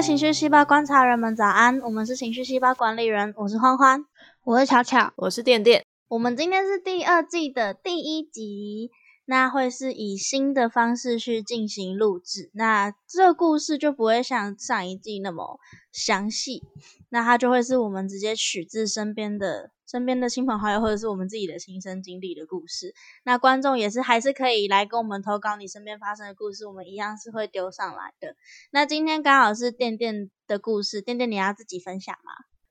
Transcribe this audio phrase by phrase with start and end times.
[0.00, 4.06] 位情绪细胞观察人们早安，我们是情绪细胞管理人，我是欢欢，
[4.44, 5.84] 我是巧巧，我是电电。
[6.08, 8.90] 我们今天是第二季的第一集，
[9.26, 15.60] 那会是以新的方式去进行录制，那这个故事就不会像上一季那么
[15.92, 16.62] 详细，
[17.10, 22.94] 那它就会是我们直接取自身边的身边的亲朋好友，或者是我们自己的亲身经历的故事。
[23.24, 28.36] 那观众也是还是可以来跟我们投稿你身边发生的故事，我们一样是会丢上来的。
[28.70, 32.30] 那今天刚好是店店的故事，店店你要自己分享吗？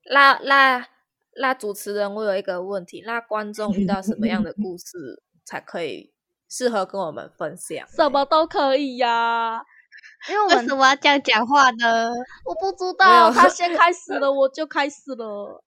[0.10, 0.88] 那那
[1.36, 6.14] 那主持人，我有一个问题，那观众遇到什么样的故 事才可以
[6.48, 7.86] 适合跟我们分享？
[7.90, 9.62] 什么都可以呀、
[10.30, 12.14] 因为我们为什么要这样讲话呢？
[12.46, 15.62] 我不知道，他 先开始了，我就开始了。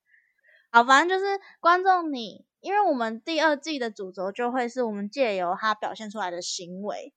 [0.75, 7.13] 好，反正就是观众你，因为我们第二季的主轴就会是我们借由他表现出来的行为，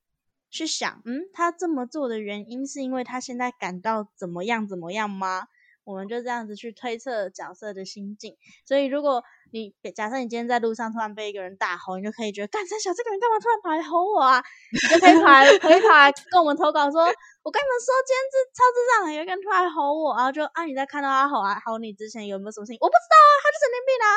[0.49, 5.47] 去想，嗯，他这么做的原因是因为他现在感到怎么样怎么样吗？
[5.85, 8.35] 我们就这样子去推测角色的心境。
[8.65, 14.43] 所以，如果你假设你今天在路上突然被一个人大吼，你就可以觉得，干三小这个人干嘛突然跑来吼我啊？
[14.71, 22.77] 你就可以跑来可以跑来跟我们投稿说，我跟你们说，今天这超智障的，有一个人突然吼我，然后就啊，你在看到他吼啊吼你之前有没有什么事情？
[22.81, 24.07] 我不知道啊，他就神经病啊。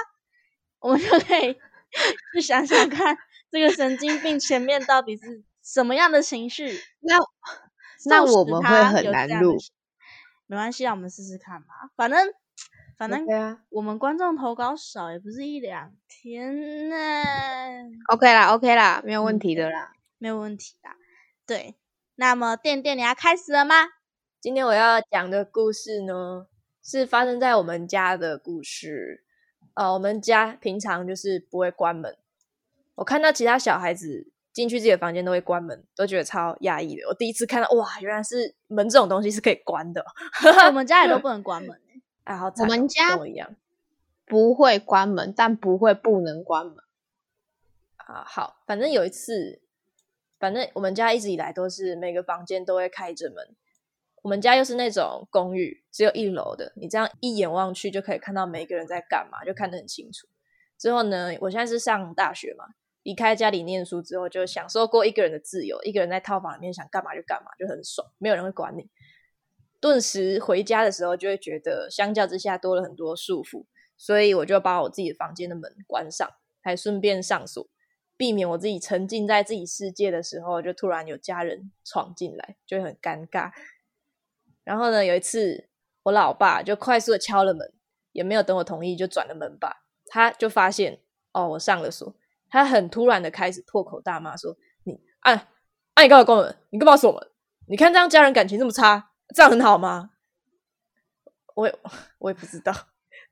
[0.81, 1.59] 我们就可以
[2.33, 3.19] 去想想看，
[3.51, 6.81] 这个神经病前面到底是什么样的情绪？
[7.03, 7.19] 那
[8.07, 9.57] 那我们会他很难录
[10.47, 11.67] 没关系，让我们试试看嘛。
[11.97, 12.33] 反正
[12.99, 13.25] 反正
[13.71, 16.97] 我们观众投稿少，也不是一两天呢
[18.09, 19.93] ，，OK 啦，OK 啦，没有嗯问题的啦。
[20.19, 20.91] 没有问题的。
[21.47, 21.77] 对，
[22.17, 23.77] 那么店店你要开始了吗？
[24.41, 26.49] 今天我要讲的故事呢，
[26.83, 29.25] 是发生在我们家的故事。
[29.75, 32.17] 呃，我们家平常就是不会关门。
[32.97, 37.07] 我看到其他小孩子进去自己的房间都会关门，都觉得超压抑的。
[37.07, 40.05] 我第一次看到，哇，原来是门这种东西是可以关的哦。
[40.67, 41.81] 我们家也都不能关门
[42.28, 43.56] 欸、哎，好惨哦，我们家跟我一样
[44.27, 46.77] 不会关门，但不会不能关门。
[47.96, 48.22] 啊。
[48.27, 49.62] 好，反正有一次，
[50.39, 53.56] 反正我们家一直以来都是每个房间都会开着门。
[54.20, 60.27] 我们家又是那种公寓，只有一楼的，你这样一眼望去就可以看到每个人在干嘛，就看得很清楚。
[60.77, 62.66] 之后呢，我现在是上大学嘛，
[63.05, 68.86] 离开家里念书之后，就享受过一个人的自由，一个人在套房里面想干嘛就干嘛，就很爽，没有人会管你。
[69.80, 73.64] 顿时回家的时候，就会觉得相较之下多了很多束缚，
[73.96, 76.28] 所以我就把我自己的房间的门关上，
[76.61, 77.68] 还顺便上锁，
[78.16, 83.52] 避免我自己沉浸在自己世界的时候，就突然有家人闯进来，就很尴尬。
[84.64, 85.68] 然后呢，有一次
[86.02, 87.72] 我老爸就快速的敲了门，
[88.12, 91.00] 也没有等我同意就转了门把，他就发现
[91.33, 92.14] 哦我上了锁，
[92.50, 95.33] 他很突然的开始破口大骂说：“你啊
[95.95, 96.56] 啊你干嘛关门？
[96.70, 97.30] 你干嘛锁门？
[97.68, 100.11] 你看这样家人感情这么差，这样很好吗？”
[101.55, 101.78] 我也
[102.18, 102.72] 我也不知道，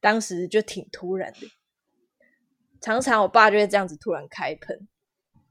[0.01, 1.39] 当时就挺突然的。
[2.81, 4.89] 常常我爸就会这样子突然开喷，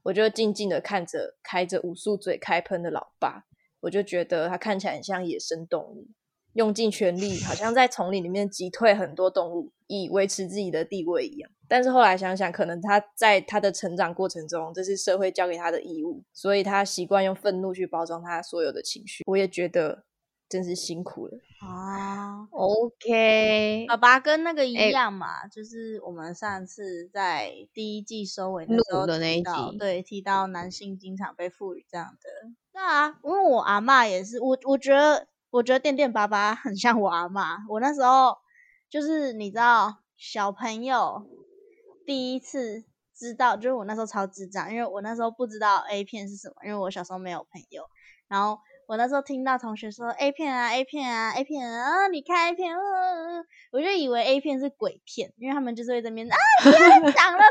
[0.04, 3.44] 我就静静的看着开着无数嘴开喷的老爸，
[3.80, 6.08] 我就觉得他看起来很像野生动物，
[6.52, 11.50] 用尽全力，好像在丛林里面击退很多动物，以维持自己的地位一样。
[11.66, 19.24] 但是后来想想，可能他在他的成长过程中，这是社会教给他的义务，所以他习惯用愤怒去包装他所有的情绪。
[19.26, 20.04] 我也觉得
[20.48, 21.38] 真是辛苦了。
[21.60, 32.50] 啊，OK，爸爸跟那个一哎样嘛，就是我们上次在第一季收尾的时候的那一集对，提到男性经常被赋予这样的。
[32.72, 37.66] 对啊，因为我阿嬷也是，我我觉得我觉得电电爸爸很像我阿妈。
[37.68, 38.36] 我那时候
[38.88, 41.26] 就是你知道，小朋友
[42.04, 42.84] 第一次
[43.14, 47.82] 知道，就是我那时候超智障，因为我那时候不知道 A 片是什么，因为我小时候没有朋友，
[48.28, 48.60] 然后。
[48.86, 52.72] 我那时候听到同学说 A 片啊 A 片啊 A 片啊，你看 A 片，
[53.72, 57.44] 我就以为 A 片是鬼片，因为他们就是会在那边啊，不要再讲了啦，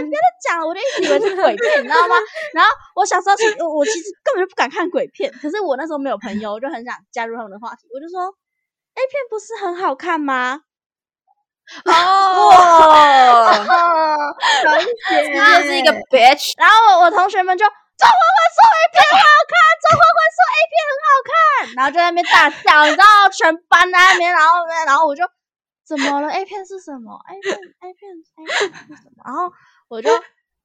[0.00, 2.16] 不要再讲了，我就一直以为是鬼片，你知道吗？
[2.54, 10.62] 然后我小时候其实我我其实根本就不敢看鬼片，可是我那时候没有朋友，我就很想加入他们的话题，我就说 A 片不是很好看吗？
[11.84, 12.50] 哦，
[14.64, 16.52] 了解他就是一个 bitch。
[16.58, 17.64] 然后我我同学们就
[18.02, 21.34] 周欢欢说 A 片很好看，周欢欢说 A 片很好看，
[21.76, 25.22] 然后就在那边大笑，你知道，全班在那边，然后然后我就
[25.84, 29.22] 怎么了？A 片是什么？A 片 A 片 A 片是什么？
[29.24, 29.52] 然后
[29.86, 30.10] 我就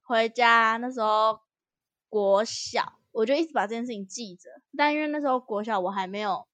[0.02, 1.40] 回家，那时候
[2.10, 6.48] 国小，我就一直把这件事情记着，但因为那时候国小我还没有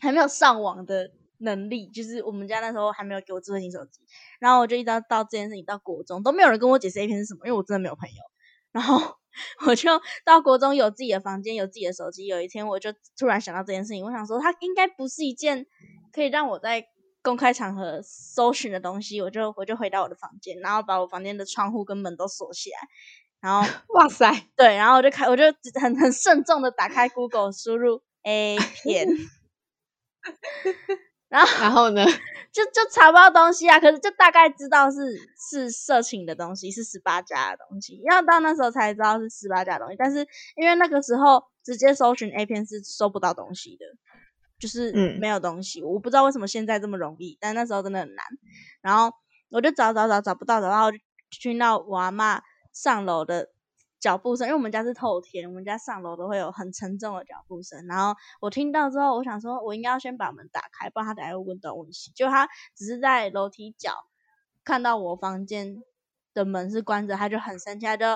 [0.00, 4.00] 还没有上网的能力，就是我们家那时候还没有给我智慧型手机，
[4.40, 8.16] 然后我就一直到到这件事情到国中都没有人跟我解释 A 片是什么，因为我真的没有朋友。
[8.72, 9.17] 然后
[9.66, 12.26] 我就到国中有自己的房间，有自己的手机。
[12.26, 15.66] 有一天，我就突然想到这件事情，我想说，它应该不是一件
[16.12, 16.86] 可以让我在
[17.22, 19.20] 公开场合搜寻的东西。
[19.20, 22.78] 我就我就回到我的房间，然后把我房间的窗户跟门都锁起来。
[23.40, 25.44] 然后， 哇塞，对，然后我就开，我就
[25.80, 29.06] 很很慎重的打开 Google，输入 A 片。
[31.28, 32.04] 然后，然后呢？
[32.52, 34.96] 就就查不到东西啊，可是就大概知道是
[35.50, 38.00] 是色情的东西，是十八加的东西。
[38.10, 43.84] 要到那时候才知道是十八加的东西，但是因为那个时候直接搜寻 A 片是搜不到东西的，
[44.58, 45.82] 就是没有东西。
[45.82, 48.24] 我不知道为什么现在这么容易，但那时候真的很难。
[48.80, 49.14] 然后
[49.50, 50.98] 我就找找找找不到，然后就
[51.40, 52.42] 听到我阿妈
[52.72, 53.50] 上楼的。
[54.00, 57.86] 脚步声，因为我们家是透天，我们家上楼都会有很沉重的脚步声。
[57.86, 62.10] 然后我听到之后，我想说，我应该要先把门打开，不然他等下会问东问西。
[62.12, 63.92] 就他只是在楼梯角
[64.64, 65.82] 看到我房间
[66.34, 68.06] 的门是关着，他就很生气，他就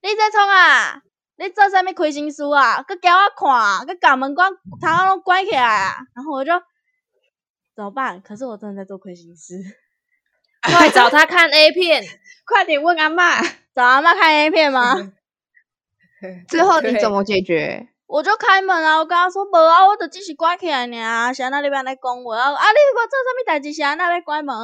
[0.00, 1.02] 你在冲啊？
[1.38, 2.82] 你做啥物亏心事啊？
[2.84, 4.50] 佮叫我看，佮把门关，
[4.80, 5.98] 他拢关起来啊？
[6.14, 6.50] 然后我就
[7.74, 8.22] 怎么办？
[8.22, 9.54] 可是我真的在做亏心事，
[10.64, 12.02] 快找他看 A 片，
[12.46, 13.42] 快点问阿妈，
[13.74, 15.12] 找阿妈看 A 片吗？
[16.48, 17.88] 之后你怎么解决？
[18.06, 22.52] 我就开门啊，我跟他说无啊，我就只是关起来尔，是安那你边来讲我啊？
[22.52, 24.54] 啊，你无做啥物代志，是安那要关门？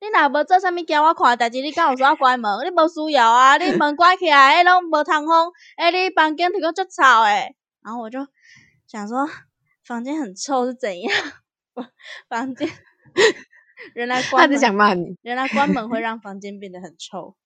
[0.00, 2.50] 你若无做啥物惊我看代志，你敢有说要关门？
[2.64, 7.54] 你无需要啊，你门关起来， 哎，拢无通风，哎，你房间听个足吵诶。
[7.84, 8.18] 然后我就
[8.86, 9.28] 想说，
[9.84, 11.12] 房间很臭是怎样？
[12.28, 12.68] 房间
[13.94, 17.36] 原来关，他只想骂你，原来关门会让房间变得很臭。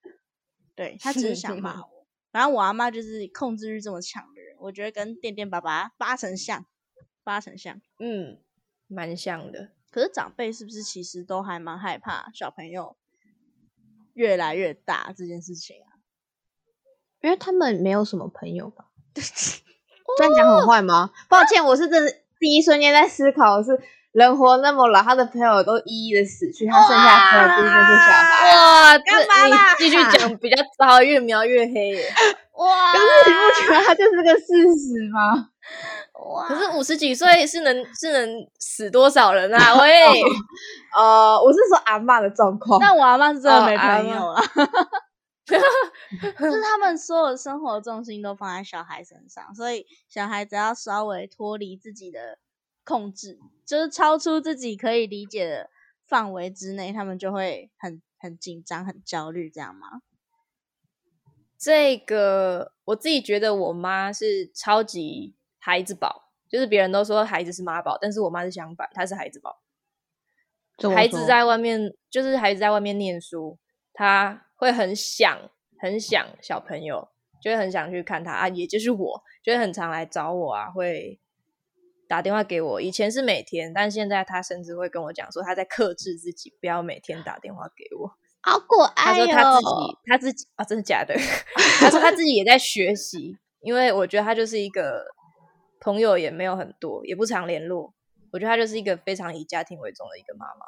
[0.77, 1.98] 对他只是想骂我。
[2.39, 6.65] 反正我阿妈就是控制欲这么强的人，我觉得跟电电爸爸八成像，
[7.25, 8.39] 八成像，嗯，
[8.87, 9.73] 蛮像的。
[9.91, 12.97] 可是长辈是不是其实都还蛮害怕小朋友
[14.15, 15.99] 越来越大这件事情啊？
[17.23, 18.93] 因为他们没有什么朋友吧？
[20.17, 21.11] 这样讲很坏吗？
[21.29, 23.83] 抱歉，我是真的第一瞬间在思考的是。
[24.19, 28.53] 人活那么老，他的朋友都一一的死去，他剩下的就是那些小孩。
[28.53, 29.77] 哇，干嘛啦？
[29.79, 32.13] 继续讲比较糟，越描越黑耶。
[32.59, 32.93] 哇！
[32.93, 35.51] 可是你不觉得他就是个事实吗？
[36.35, 36.49] 哇！
[36.49, 38.29] 可是五十几岁是能是能
[38.59, 39.81] 死多少人啊？
[39.81, 40.03] 喂，
[40.99, 42.81] 呃，我是说阿妈的状况。
[42.81, 44.43] 但我阿妈是真的没朋友了。
[45.47, 52.39] 就是他们所有生活重心都放在小孩身上，所以小孩只要稍微脱离自己的。
[52.89, 55.69] 控制就是超出自己可以理解的
[56.07, 60.01] 范围之内，他们就会很很紧张、很焦虑，这样吗？
[61.59, 69.61] 这个我自己觉得，我妈是超级孩子宝，就是别人都说孩子是妈宝，但是我妈是相反，她是孩子宝。
[70.95, 73.59] 孩子在外面，就是孩子在外面念书，
[73.93, 77.11] 他会很想、很想小朋友，
[77.43, 81.21] 就会很想去看他啊，也就是我，就会很常来找我啊，会。
[82.09, 88.11] 打电话给我，以前是每天，但现在他甚至会跟我讲说，他在克制自己，不要每天打电话给我。
[88.41, 91.15] 好可爱他说他自己，他自己啊，真的假的？
[91.79, 95.05] 他说他自己也在学习，因为我觉得他就是一个
[95.81, 97.93] 朋友也没有很多，也不常联络。
[98.33, 100.67] 我觉得他就是一个非常以家庭为重的一个妈妈。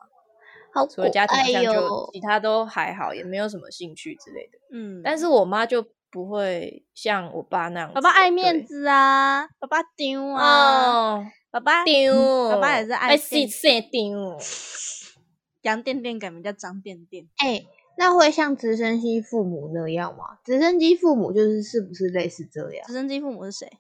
[0.73, 4.59] 好除了家庭，好像就其他都还好，也没有什么兴趣之类的。
[4.73, 5.87] 嗯，但是我妈就。
[6.11, 14.37] 不会像我爸那样，爸爸爱面子啊，爸爸丢啊，爸爸丢，爸爸也是爱细碎丢。
[15.63, 17.65] 杨电电改名叫张电电，哎，
[17.97, 20.39] 那会像直升机父母那样吗？
[20.45, 22.87] 直升机父母就是是不是类似这样？
[22.87, 23.71] 直升机父母是谁？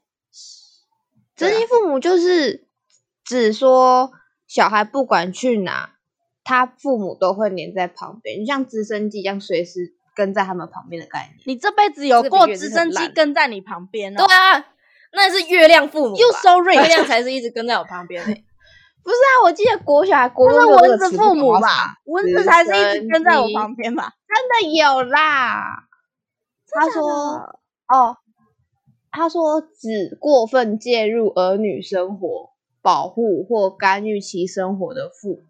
[1.34, 2.68] 直升机父母就是
[3.24, 4.12] 只说
[4.46, 5.96] 小孩不管去哪，
[6.44, 9.96] 他父母都会黏在旁边，就像直升机一样，随时。
[10.14, 14.14] 跟在他们旁边的概念，你这辈子有过直升机跟在你旁边？
[14.14, 14.66] 对啊，
[15.12, 18.22] 那是月亮父母，You so rich，月亮才是一直跟在我旁边。
[19.02, 24.12] 不是啊，我记得国小还国中蚊子父母吧，蚊子才是一直跟在我旁边吧？
[24.28, 25.88] 真的有啦。
[26.72, 27.08] 他说
[27.88, 28.16] 哦，
[29.10, 32.50] 他说只过分介入儿女生活、
[32.82, 35.42] 保护或干预其生活的父母，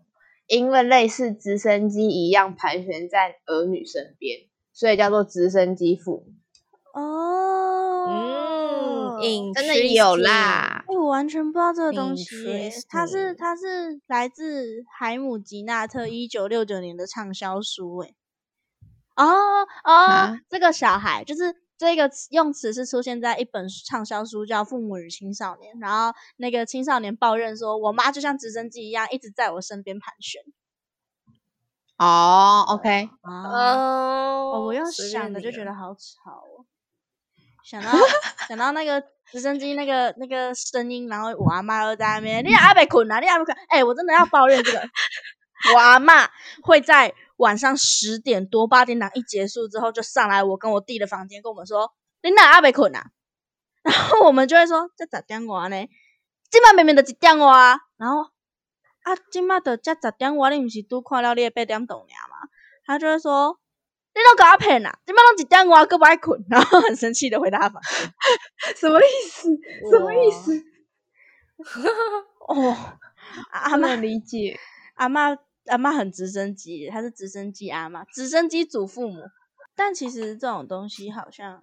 [0.47, 4.39] 因为类似直升机一样盘旋在儿女身边。
[4.81, 6.33] 所以叫做直升机父母
[6.99, 8.07] 哦，
[9.21, 10.83] 嗯，真的有啦。
[10.89, 12.25] 哎，我完全不知道这个东西。
[12.89, 17.99] 它是它是来自海姆吉纳特一九六九年的畅销书。
[17.99, 18.15] 哎，
[19.17, 19.27] 哦
[19.85, 30.41] 哦，这个小孩就是这个用词是出现在一本畅销书叫《父母与青少年》，然后那个青少年抱怨说：“我妈就像直升机一样，一直在我身边盘旋。”
[32.01, 36.65] 哦，OK，哦，我用想的就觉得好吵哦。
[37.63, 37.91] 想到
[38.49, 44.81] 想到那个直升机那个那个声音，然后我阿妈又在那边，你阿伯困啊，你阿伯困，哎，我真的要抱怨这个，
[45.75, 46.27] 我阿妈
[46.63, 51.93] 会在晚上十点多八点档一结束之后，就上来我跟我弟的房间跟我们说，
[52.23, 53.11] 你哪阿伯困啊？
[53.83, 55.77] 然后我们就会说这咋点我呢，
[56.51, 58.31] 今晚明明就一点外，然后
[59.13, 62.49] 啊，今麦的才十点外，你不是都看了你的八点钟了吗？
[62.85, 63.59] 他就会说。
[64.13, 64.99] 你都搞骗啦！
[65.07, 67.81] 今晚都几点我哥不爱困，然后很生气的回答他，
[68.77, 69.49] 什么意思？
[69.89, 70.61] 什么意思？
[72.49, 72.77] 哦，
[73.53, 74.59] 阿妈理解，
[74.95, 79.23] 阿妈阿妈很直升机，她是直升机阿妈，直升机祖父母。
[79.77, 81.63] 但其实这种东西好像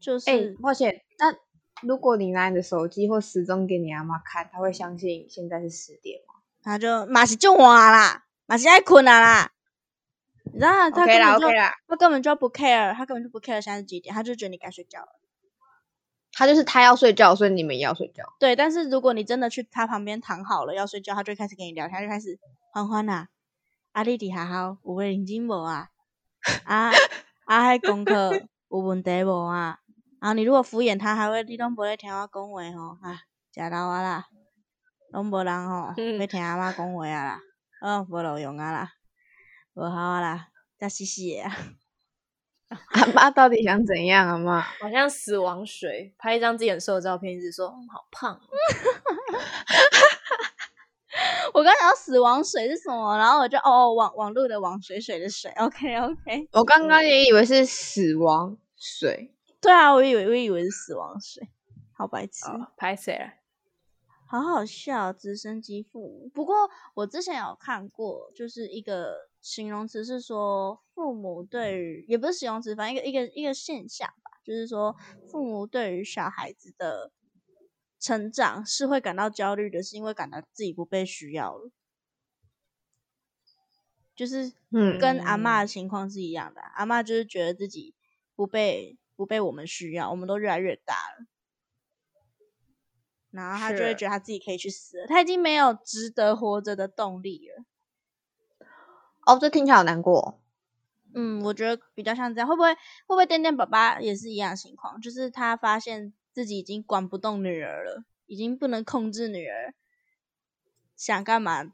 [0.00, 1.32] 就是，哎，抱歉，那
[1.86, 6.34] 如果你拿你的手机或时钟给你阿妈看，她会相信现在是十点吗？
[6.66, 9.52] 他就马是就话啦，马是爱困啊啦。
[10.44, 11.48] 你知道他根本就
[11.86, 15.08] 他根本就不 care，他根本就不 care 现在是几点，他就觉得你该睡觉了。
[16.32, 18.24] 他就是他要睡觉，所以你们也要睡觉。
[18.40, 22.38] 对，但是如果你真的去他旁边躺好了要睡觉，他就开始跟你聊天，就开始
[22.72, 23.28] 欢欢啊，
[23.92, 25.88] 阿弟弟还好，有认真无啊？
[26.64, 26.90] 啊
[27.44, 28.32] 啊，迄功课
[28.70, 29.78] 有问题无啊？
[30.20, 33.20] 然后你如果敷衍他，还会你拢无咧听我讲话吼，啊，
[33.54, 34.26] 食老啊啦，
[35.16, 37.40] 拢无人吼要听阿妈讲话啊啦，
[37.80, 38.92] 哦，无路用啊啦。
[39.72, 41.50] 不好啦，再洗洗啊！
[42.92, 44.36] 阿妈到底想怎样啊？
[44.36, 48.38] 妈，好像死亡水，拍一张自己很瘦的照片，一直说好胖。
[51.54, 55.50] 我刚想到死亡水是什么，然后我就哦，网网络的网水水的水。
[55.52, 59.34] OK OK，我刚刚也以为是死亡水。
[59.62, 61.48] 对啊，我以为我以为是死亡水，
[61.96, 62.44] 好白痴，
[62.76, 63.30] 拍谁了？
[64.26, 66.30] 好好笑，直升机父母。
[66.34, 69.28] 不过我之前有看过，就是一个。
[69.42, 74.96] 形容词是说父母对于，也不是形容词，反正一个一个一个现象吧，就是说
[75.30, 77.12] 父母对于小孩子的
[78.00, 81.70] 成长是会感到焦虑的，是因为感到自己不被需要了，
[84.16, 87.94] 就是嗯，跟阿妈的情况是一样的，阿妈就是觉得自己
[88.34, 91.26] 不被不被我们需要，我们都越来越大了，
[93.36, 97.64] 然后他就会觉得他自己可以去死了，他已经没有值得活着的动力了。
[99.26, 100.40] 哦，这听起来好难过。
[101.14, 105.00] 嗯，我觉得比较像这样，会不会会不会点点爸爸也是一样的情况？
[105.00, 109.74] 就是他发现自己已经管不动女儿了，已经不能控制女儿
[110.94, 111.72] 想干嘛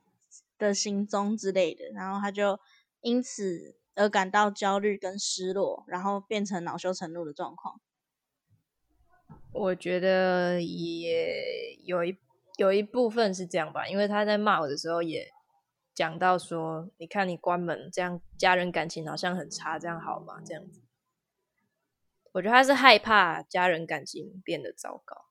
[0.58, 2.60] 的行踪之类的，然后他就
[3.00, 7.80] 因此而感到焦虑跟失落，然后变成恼羞成怒的状况。
[9.52, 12.18] 我觉得也有一
[12.56, 15.30] 有一部分是这样吧，因为他在骂我的时候也。
[15.94, 20.40] 讲到说，你看你关门这样，家人感情好像很差，这样好吗？
[20.42, 20.80] 这样子，
[22.32, 25.26] 我觉得他是害怕家人感情变得糟糕。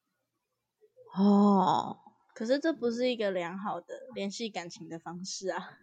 [1.15, 1.97] 哦，
[2.35, 5.79] 可是这不是一个良好的联系感情的方式啊。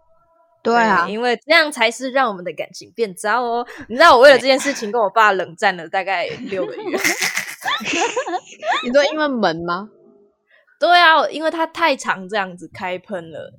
[0.64, 3.66] 对啊，因为这样才是让我们的感情变糟哦。
[3.90, 6.98] 你知道我为了这件事情跟我爸冷战了大概六个月。
[8.84, 9.90] 你说因为门吗？
[10.80, 13.52] 对啊，因为他太常这样子开喷了。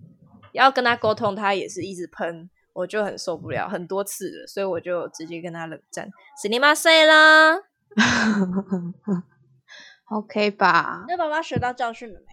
[0.52, 6.08] 要跟他沟通，他也是一直喷，我就很受不了，很多次了，所以我就直接跟他冷战。
[6.40, 7.58] 死你妈谁啦
[10.12, 11.06] ？OK 吧？
[11.08, 12.33] 那爸爸学到教训了没啊？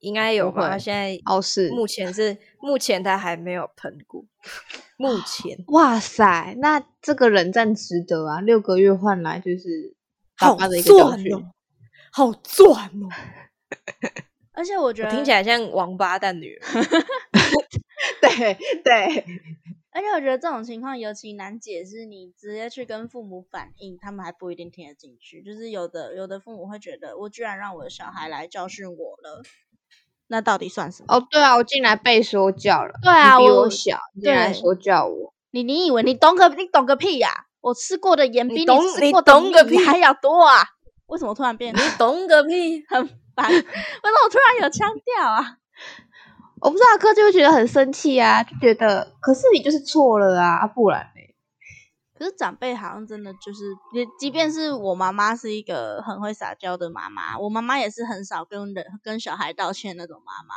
[0.00, 0.76] 应该有吧？
[0.76, 4.24] 现在哦是，目前是目前他还没有喷过。
[4.96, 8.40] 目前，哇塞，那这个冷战值得啊！
[8.40, 9.94] 六个月换来就是
[10.36, 10.68] 好赚
[11.32, 11.52] 哦，
[12.12, 13.08] 好赚哦。
[14.52, 16.60] 而且我觉得听起来像王八蛋女人，
[18.20, 19.24] 对对。
[19.92, 25.42] 而且我觉得这种情况尤其难解释，你直接去跟父母反映，他们还不一定听得进去。
[25.42, 29.42] 就是有的有的父母会觉得，我居然让我的小孩来教训我了，
[30.30, 31.14] 那到底算什么？
[31.14, 32.92] 哦，对啊，我进来被说教了。
[33.02, 35.34] 对啊，比我小，进来说教我。
[35.50, 37.28] 你你以为你懂个你懂个屁呀？
[37.60, 40.62] 我吃过的盐比你吃过的米还要多啊！
[41.08, 41.74] 为什么突然变？
[41.74, 42.82] 你懂个屁！
[42.88, 43.50] 很烦。
[43.52, 45.56] 为什么我突然有腔调啊？
[46.62, 51.19] 我不知道，哥就会觉得很生气啊，就觉得，可是你就是错了啊，不然嘞？
[52.20, 53.74] 可是长辈好像真的就是，
[54.18, 60.54] 即便是我妈妈是一个很会撒娇的妈妈，我妈妈也是很少跟人跟小孩道歉那种妈妈。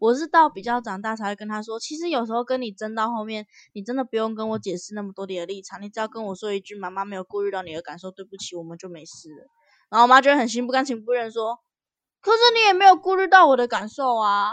[0.00, 9.46] 我是到比较长大才会跟她说，其实有时候跟你争到后面，你真的不用跟我解释那么多你的立场，你只要跟我说一句“妈妈没有顾虑到你的感受，对不起”，我们就没事了。
[9.90, 11.58] 然后我妈就很心不甘情不愿说。
[12.22, 14.52] 可是你也没有顾虑到我的感受啊！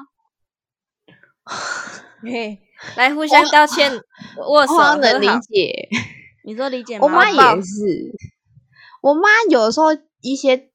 [2.97, 3.93] 来互相道歉，
[4.45, 5.87] 握手能理解。
[6.49, 8.11] 你说理解吗我妈妈也是，
[9.03, 9.89] 我妈有的时候
[10.21, 10.71] 一些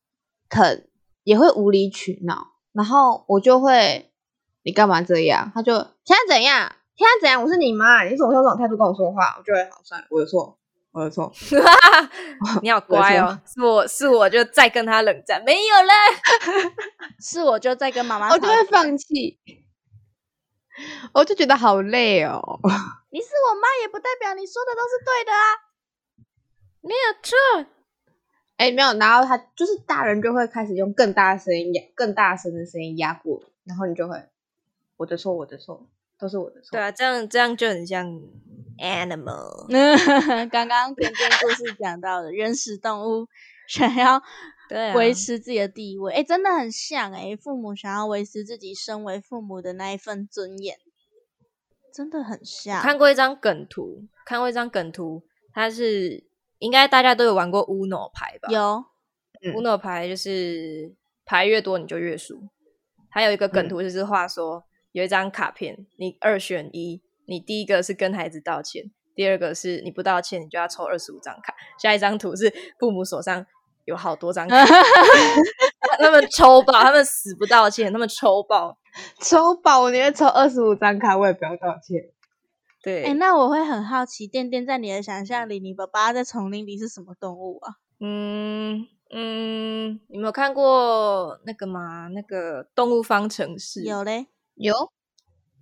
[0.48, 0.84] 疼
[1.24, 4.12] 也会无理取闹，然后我就会
[4.62, 5.50] 你干嘛这样？
[5.52, 6.72] 她就现在怎样？
[6.94, 7.42] 现在怎样？
[7.42, 9.34] 我是你妈，你怎么用这种态度跟我说话？
[9.36, 10.56] 我就会好算了，我的错，
[10.92, 11.32] 我的错。
[12.62, 16.70] 你好乖哦，是我是我就再跟他冷战，没有了。
[17.18, 19.40] 是我就再跟妈妈我就会放弃，
[21.12, 22.40] 我就觉得好累哦。
[23.10, 25.44] 你是我妈，也不代表你说的都是对的啊。
[26.80, 27.70] 没有错，
[28.56, 34.22] 哎，没有，然后他就是大人就会开始用更大的声音压，更大声的声音压过，然后你就会
[34.96, 35.86] 我的错，我的错，
[36.18, 36.72] 都是我的错。
[36.72, 38.06] 对啊，这样这样就很像
[38.78, 39.66] animal。
[40.50, 43.26] 刚刚点点故事讲到的原始动物
[43.66, 44.22] 想要
[44.68, 50.76] 对啊，维持自己的地位，哎、真的很像哎、父母想要维持自己身为父母的那一份尊严，
[51.92, 52.80] 真的很像。
[52.80, 56.24] 看过一张梗图，看过一张梗图，它是
[56.58, 58.48] 应该大家都有玩过 Uno 牌吧？
[58.50, 58.84] 有
[59.42, 60.94] 嗯 Uno 牌就是
[61.26, 62.48] 牌越多你就越输。
[63.10, 71.54] 还有一个梗图就是话说，有一张卡片，你二选一，你第一个是跟孩子道歉，第二个是你不道歉，你就要抽二十五张卡。
[71.78, 73.46] 下一张图是父母手上
[73.84, 74.56] 有好多张卡，
[75.98, 78.76] 他们抽爆，他们死不道歉，他们抽爆。
[79.20, 82.00] 抽爆，我宁愿抽二十五张卡，我也不要道歉。
[82.82, 87.72] 对，哎、那我会很好奇，店店在你的想象里，你爸爸在丛林里是什么动物啊？
[88.00, 92.08] 嗯嗯，你没有看过那个吗？
[92.08, 94.74] 那个动物方程式，有嘞，有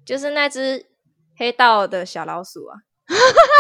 [0.05, 0.87] 就是那只
[1.37, 2.77] 黑道的小老鼠啊，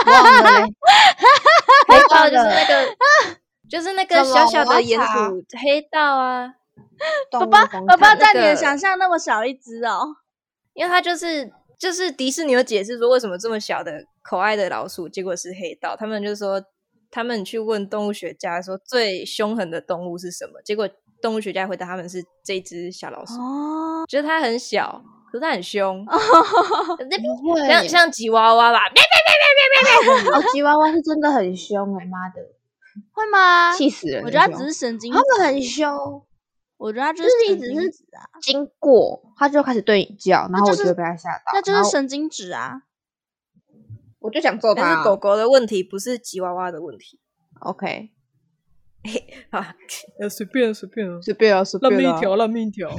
[0.06, 0.66] 忘了嘞，
[1.88, 2.96] 黑道就是那个，
[3.72, 6.52] 就是那个小小的鼹查鼠黑道啊，
[7.32, 10.04] 爸爸爸，爸爸在你的想象那么小一只哦。
[10.74, 16.62] 因为它就是就是迪士尼有解释说为什么这么小的可爱的老鼠结果是黑道，他们就说
[17.10, 20.86] 他们去问动物学家说最凶狠的动物是什么，结果
[21.22, 26.04] 动物学家回答他们是这只小老鼠，哦，觉得它很小，可是它很凶，
[27.44, 28.80] 不会像像吉娃娃吧，
[30.34, 32.42] 哦，吉娃娃是真的很凶哎、妈的，
[33.12, 33.72] 会吗？
[33.76, 34.22] 气死人！
[34.24, 36.22] 我觉得它很凶只是神经他质，们很凶，
[36.76, 42.82] 我觉得它就就是是神你只是经质啊，经过他就开始对你叫，然后就是我就被他吓到，那就是神经质啊。
[44.20, 44.88] 我就想揍他啊。
[44.94, 47.18] 但是狗狗的问题不是吉娃娃的问题
[47.60, 48.10] OK，
[49.50, 49.74] 啊，
[50.20, 52.20] 呃随便随便啊，随便啊，随便啊。
[52.36, 52.90] 烂命一条。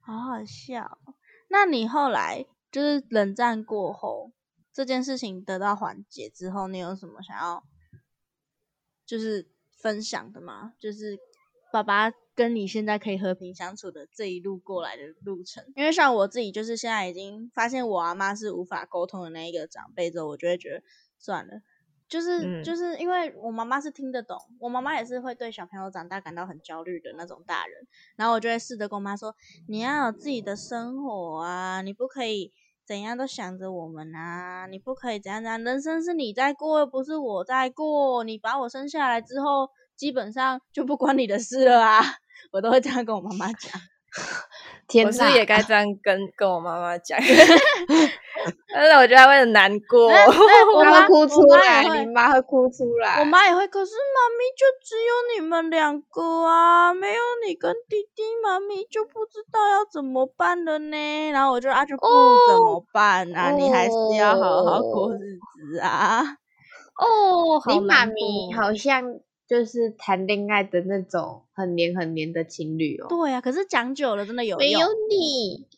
[0.00, 1.14] 好好笑哦。
[1.48, 4.32] 那你后来就是冷战过后，
[4.74, 7.62] 这件事情得到缓解之后，你有什么想要
[9.06, 10.74] 就是分享的吗？
[10.80, 11.16] 就是
[11.72, 15.64] 爸爸跟你现在可以和平相处的这一路过来的路程。
[15.76, 20.82] 因为像我自己，就是现在已经发现我阿妈是无法沟通的那一个长辈之后，我就会觉得
[21.18, 21.62] 算了。
[22.06, 29.34] 就是嗯就是因为我妈妈是听得懂，我妈妈也是会对小朋友长大感到很焦虑的那种大人，然后我就会试着跟我妈说，
[29.68, 32.52] 你要有自己的生活啊，你不可以
[32.86, 38.22] 怎样都想着我们啊，你不可以怎样怎样，人生是你在过，又不是我在过。
[38.24, 42.02] 你把我生下来之后，基本上就不关你的事了啊，
[42.52, 43.80] 我都会这样跟我妈妈讲。
[44.86, 47.18] 天哪我是不是也该这样跟跟我妈妈讲，
[48.76, 50.08] 但是我觉得他会很难过。
[50.74, 53.20] 我妈哭出来，你妈会哭出来。
[53.20, 61.30] 我妈也会，可是妈咪就只有你们两个啊，没有你跟弟弟，妈咪就不知道要怎么办了呢。
[61.30, 62.02] 然后我就啊，就不
[62.50, 63.52] 怎么办啊？
[63.54, 65.38] 你还是要好好过日
[65.70, 66.22] 子啊。
[66.98, 69.04] 哦，你妈咪好像
[69.48, 73.06] 就是谈恋爱的那种很黏很黏的情侣哦。
[73.08, 74.58] 对呀、可是讲久了真的有用。
[74.58, 75.68] 没有你，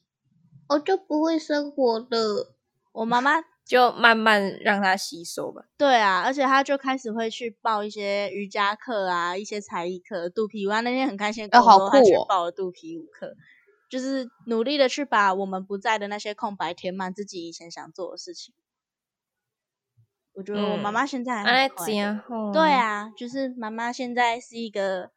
[0.70, 2.55] 我就不会生活了。
[2.96, 3.32] 我妈妈
[3.66, 5.64] 就慢慢让她吸收吧。
[5.76, 10.28] 对啊，而且她就开始会去报一些瑜伽课啊，一些才艺课。
[10.28, 13.34] 肚皮舞，她那天很开心地跟哦好我说，她去报了肚皮舞课，
[13.90, 18.54] 就是努力的去把我们不在的那些空白填满自己以前想做的事情。
[20.34, 21.86] 我觉得我妈嗯妈现在还哎很快
[22.52, 25.10] 对啊，就是妈妈现在是一个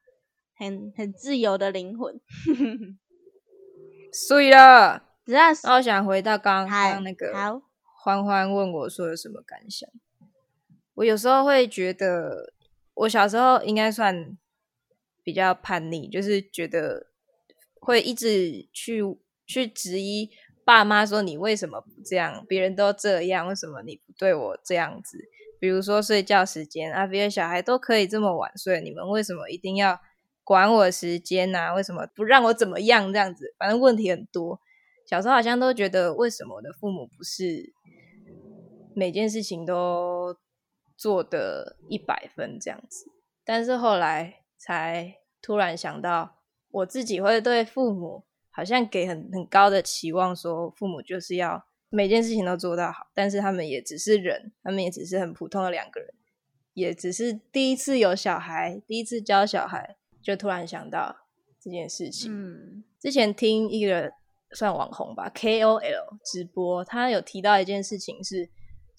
[0.55, 2.19] 很很自由的灵魂。
[4.11, 5.03] 碎了。
[5.25, 7.61] 只要我想回到刚刚那个好，
[8.01, 9.89] 欢欢问我说有什么感想。
[10.93, 12.53] 我有时候会觉得，
[12.93, 14.37] 我小时候应该算
[15.21, 17.07] 比较叛逆，就是觉得
[17.81, 19.01] 会一直去
[19.45, 20.29] 去质疑
[20.63, 25.17] 爸妈说你为什么不这样，别人都这样，为什么你不对我这样子？
[25.59, 29.99] 比如说睡觉时间啊，别的小孩都可以这么晚睡，你们为什么一定要
[30.45, 33.11] 管我时间呐、为什么不让我怎么样？
[33.11, 34.61] 这样子，反正问题很多。
[35.05, 37.73] 小时候好像都觉得，为什么我的父母不是
[38.99, 40.35] 每件事情都
[40.97, 43.05] 做的一百分这样子。
[43.45, 46.35] 但是后来才突然想到，
[46.69, 56.13] 我自己会对父母好像给很很高的期望，说父母就是要每件事情都做到好，但是他们也只是人，他们也只是很普通的两个人，
[56.73, 61.15] 也只是第一次有小孩，第一次教小孩，就突然想到
[61.61, 62.29] 这件事情。
[62.31, 64.11] 嗯，之前听一个
[64.51, 68.49] 算网红吧，KOL 直播，他有提到一件事情是，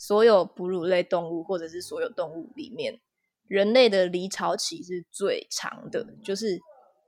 [0.01, 2.99] 所有哺乳类动物或者是所有动物里面。
[3.47, 6.59] 人类的离巢期是最长的，就是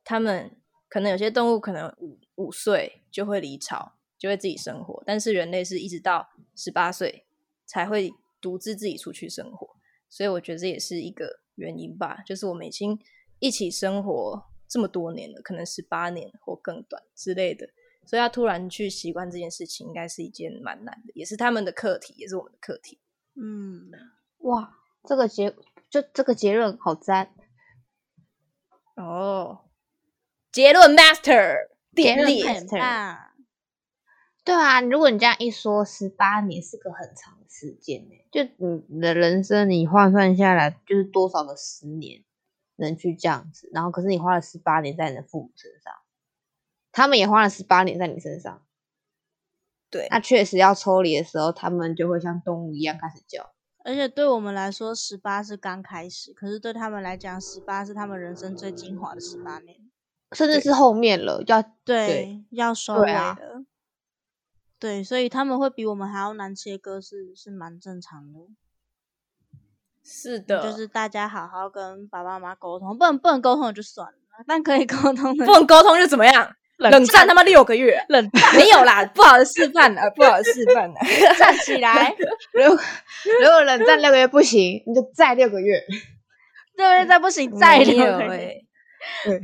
[0.04, 0.54] 他们
[0.90, 7.24] 可能有些动物可能五五岁就会离巢，就会自己生活，但是人类是一直到十八岁
[7.64, 9.74] 才会独自自己出去生活，
[10.10, 12.22] 所以我觉得这也是一个原因吧。
[12.26, 12.98] 就是我们已经
[13.38, 17.70] 一起生活这么多年了，可能十八年或更短之类的，
[18.04, 23.00] 所以要突然去习惯这件事情，应该是一件蛮难的，也是他们的课题，也是我们的课题。
[23.34, 23.90] 嗯，
[24.38, 25.54] 哇，这个结。
[25.90, 27.34] 就这个结论好赞
[28.96, 29.66] 哦！
[30.50, 33.18] 结论 master，结论 master，
[34.42, 38.14] 对啊，如果你这样一说，十八年是个很长的时间呢。
[38.30, 42.24] 就你你的人生，你换算下来就是多少个十年
[42.76, 43.68] 能去这样子？
[43.74, 45.92] 然后可是你花了十八年在你的父母身上，
[46.92, 48.62] 他们也花了十八年在你身上。
[49.90, 53.52] 对，那确实要抽离的时候，他们就会像动物一样开始叫。
[53.84, 59.76] 而且对我们来说，十八是刚开始，可是对他们来讲，十八是他们人生最精华的十八年，
[60.30, 63.36] 甚至是后面了，要对要收尾了，
[64.78, 68.38] 对，所以他们会比我们还要难切割，是是蛮正常的。
[70.04, 76.56] 是的，就是大家好好跟爸爸妈妈沟通，不能不能沟通就算了，但可以沟通的，不能沟通就怎么样？
[76.78, 80.96] 冷战他妈六个月， 冷战没有啦，不好的示范了，不好的示范了，
[81.38, 82.14] 站起来。
[82.52, 82.82] 如果
[83.40, 85.80] 如果冷战六个月不行，你就再六个月，
[86.76, 88.56] 六个月再不行，再六个月。
[89.24, 89.40] 对，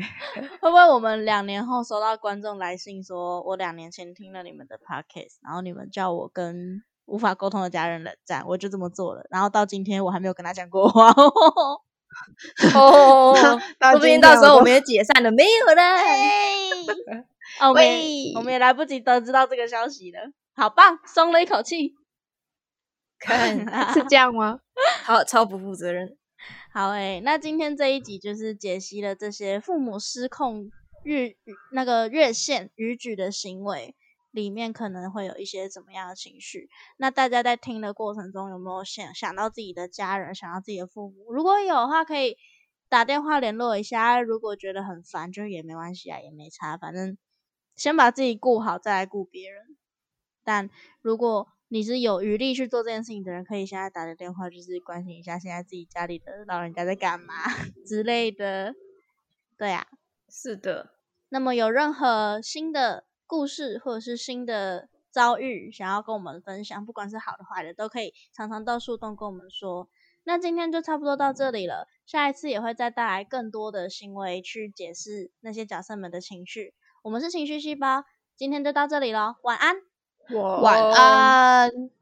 [0.61, 11.13] 会不会我们两年后收到观众来信，说我两年前听了你们的 podcast，然后你们叫我跟无法沟通的家人冷战，我就这么做了，然后到今天我还没有跟他讲过话。
[12.75, 15.83] 哦，说不定到时候我们也解散了，没有了。
[17.61, 20.21] 哦，喂，我们也来不及得知到这个消息了，
[20.55, 21.95] 好棒，松了一口气。
[23.19, 23.59] 看
[23.93, 24.61] 是这样吗？
[25.05, 26.17] 好，超不负责任。
[26.73, 30.71] 好诶，那今天这一集就是解析了这些父母失控
[31.03, 31.35] 越
[31.73, 33.97] 那个越线逾矩的行为。
[34.39, 36.71] 里面可能会有一些怎么样的情绪？
[36.97, 41.33] 那大家在听的过程中有没有想想到自己的家人，想到自己的父母？
[41.33, 42.37] 如果有的话，可以
[42.89, 44.21] 打电话联络一下。
[44.21, 47.19] 如果觉得很烦，就也没关系啊，也没差，反正
[47.75, 49.77] 先把自己顾好，再来顾别人。
[50.45, 50.71] 但
[51.03, 57.35] 如果你是有余力去做这件事情的人，可以现在打个电话，就是关心一下现在自己家里的老人家在干嘛
[57.85, 58.75] 之类的。
[59.57, 59.85] 对啊，
[60.31, 60.95] 是的。
[61.31, 63.08] 那么有任何新的？
[63.29, 69.89] 故事或者是新的遭遇，想要跟我们分享，不管是好的坏的，都可以常常到树洞跟我们说。
[70.25, 76.75] 那今天就差不多到这里了，下一次也会再带来更多的行为去解释那些角色们的情绪。
[77.03, 79.77] 我们是情绪细胞，今天就到这里了，晚安，
[80.63, 81.98] 晚安。